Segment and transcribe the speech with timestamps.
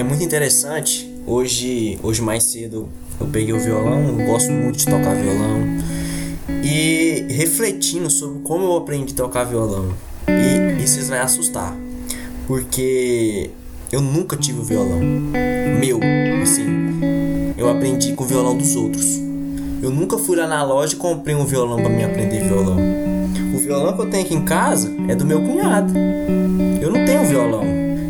[0.00, 1.08] é muito interessante.
[1.26, 2.88] Hoje, hoje mais cedo
[3.20, 5.60] eu peguei o violão, eu gosto muito de tocar violão.
[6.64, 9.92] E refletindo sobre como eu aprendi a tocar violão.
[10.26, 11.76] E, e vocês vão assustar.
[12.46, 13.50] Porque
[13.92, 15.00] eu nunca tive o violão.
[15.78, 16.00] Meu,
[16.42, 16.64] assim.
[17.58, 19.04] Eu aprendi com o violão dos outros.
[19.82, 22.78] Eu nunca fui lá na loja e comprei um violão para me aprender violão.
[23.54, 25.92] O violão que eu tenho aqui em casa é do meu cunhado.
[26.80, 27.64] Eu não tenho violão.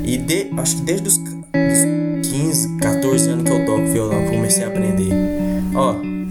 [0.04, 1.18] E de, acho que desde os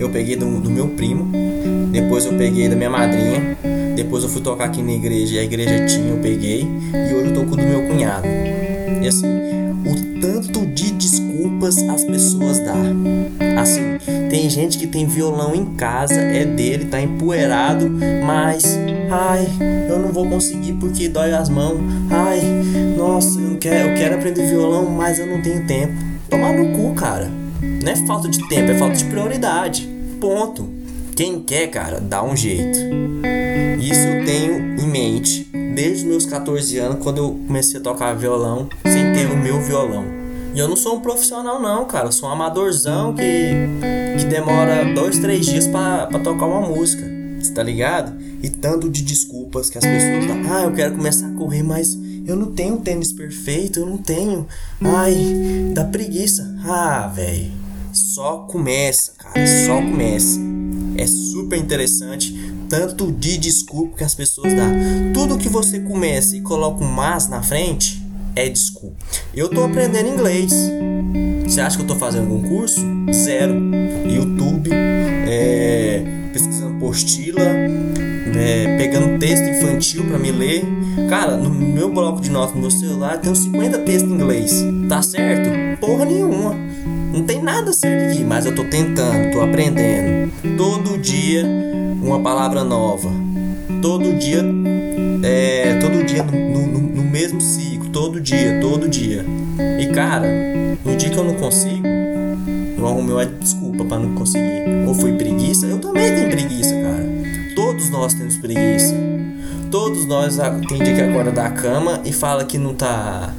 [0.10, 1.32] eu peguei do, do meu primo,
[1.92, 3.58] depois eu peguei da minha madrinha,
[3.96, 7.28] depois eu fui tocar aqui na igreja e a igreja tinha, eu peguei, e hoje
[7.28, 8.28] eu toco do meu cunhado.
[9.02, 12.76] E assim, o tanto de desculpas as pessoas dão.
[13.58, 13.98] Assim,
[14.30, 17.90] tem gente que tem violão em casa, é dele, tá empoeirado,
[18.26, 18.80] mas
[19.12, 19.48] ai,
[19.88, 21.80] eu não vou conseguir porque dói as mãos.
[22.10, 22.42] Ai,
[22.98, 25.94] nossa, eu quero, eu quero aprender violão, mas eu não tenho tempo.
[26.30, 27.30] Tomar no cu, cara.
[27.62, 29.89] Não é falta de tempo, é falta de prioridade.
[30.20, 30.70] Ponto.
[31.16, 32.78] Quem quer, cara, dá um jeito.
[33.80, 38.14] Isso eu tenho em mente desde os meus 14 anos, quando eu comecei a tocar
[38.14, 40.06] violão, sem ter o meu violão.
[40.54, 42.08] E eu não sou um profissional, não, cara.
[42.08, 43.22] Eu sou um amadorzão que,
[44.18, 47.04] que demora dois, três dias para tocar uma música.
[47.40, 48.14] Você tá ligado?
[48.44, 50.54] E tanto de desculpas que as pessoas dão.
[50.54, 54.48] Ah, eu quero começar a correr, mas eu não tenho tênis perfeito, eu não tenho.
[54.82, 55.16] Ai,
[55.74, 56.54] dá preguiça.
[56.66, 57.59] Ah, velho.
[57.94, 59.46] Só começa, cara.
[59.66, 60.40] Só começa.
[60.98, 62.34] É super interessante
[62.70, 64.70] tanto de desculpa que as pessoas dão.
[65.14, 68.02] Tudo que você começa e coloca um mas na frente
[68.36, 68.96] é desculpa.
[69.34, 70.52] Eu tô aprendendo inglês.
[71.46, 72.80] Você acha que eu tô fazendo algum curso?
[73.12, 73.56] Zero.
[74.08, 80.64] YouTube, é, pesquisando postila, é, pegando texto infantil para me ler.
[81.10, 84.64] Cara, no meu bloco de notas no meu celular tem uns 50 textos em inglês.
[84.88, 85.80] Tá certo?
[85.80, 86.56] Porra nenhuma.
[87.20, 90.32] Não tem nada certo aqui, mas eu tô tentando, tô aprendendo.
[90.56, 91.44] Todo dia
[92.02, 93.10] uma palavra nova.
[93.82, 94.42] Todo dia,
[95.22, 99.26] é, todo dia no, no, no mesmo ciclo, todo dia, todo dia.
[99.82, 100.28] E cara,
[100.86, 101.86] no dia que eu não consigo,
[102.78, 104.88] eu arrumei uma desculpa para não conseguir.
[104.88, 105.66] Ou foi preguiça?
[105.66, 107.06] Eu também tenho preguiça, cara.
[107.54, 108.96] Todos nós temos preguiça.
[109.70, 113.34] Todos nós ah, tem dia que acorda da cama e fala que não tá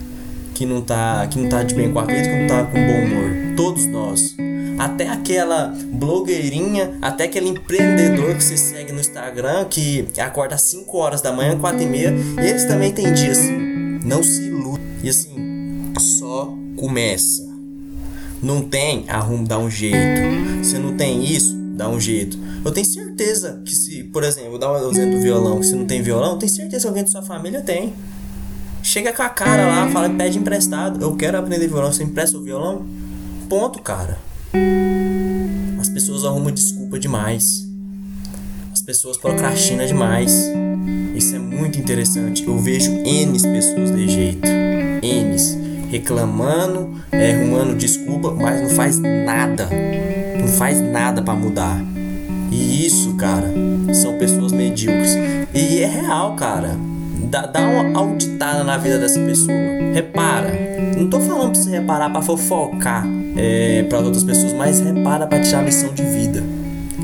[0.60, 2.74] que não tá que não tá de bem com a vida, que não tá com
[2.74, 3.56] bom humor.
[3.56, 4.36] Todos nós
[4.78, 10.98] até aquela blogueirinha, até aquele empreendedor que você segue no Instagram que acorda às 5
[10.98, 13.38] horas da manhã, 4 e meia, eles também têm dias.
[14.04, 14.82] Não se ilude.
[15.02, 17.48] E assim, só começa.
[18.42, 19.96] Não tem, arrumo, dá um jeito.
[20.62, 22.38] Se não tem isso, dá um jeito.
[22.62, 25.74] Eu tenho certeza que se, por exemplo, vou dar um exemplo do violão, que se
[25.74, 27.94] não tem violão, tenho certeza que alguém da sua família tem.
[28.82, 31.00] Chega com a cara lá, fala, pede emprestado.
[31.02, 32.84] Eu quero aprender violão, você empresta o violão?
[33.48, 34.18] Ponto, cara.
[35.80, 37.68] As pessoas arrumam desculpa demais.
[38.72, 40.32] As pessoas procrastinam demais.
[41.14, 42.44] Isso é muito interessante.
[42.44, 44.48] Eu vejo N pessoas de jeito.
[45.02, 49.68] N reclamando, é, arrumando desculpa, mas não faz nada.
[50.38, 51.78] Não faz nada para mudar.
[52.50, 53.52] E isso, cara,
[53.92, 55.14] são pessoas medíocres.
[55.52, 56.76] E é real, cara.
[57.30, 59.56] Dá, dá uma auditada na vida dessa pessoa.
[59.94, 60.50] Repara.
[60.98, 65.40] Não tô falando pra você reparar pra fofocar é, para outras pessoas, mas repara pra
[65.40, 66.42] tirar lição de vida.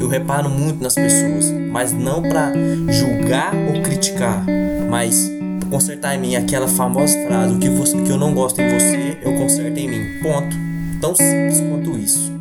[0.00, 2.53] Eu reparo muito nas pessoas, mas não para
[2.88, 4.44] julgar ou criticar,
[4.91, 5.31] mas
[5.70, 9.16] consertar em mim aquela famosa frase: o que, você, que eu não gosto em você,
[9.22, 10.22] eu conserto em mim.
[10.22, 10.56] Ponto.
[11.00, 12.32] Tão simples quanto isso.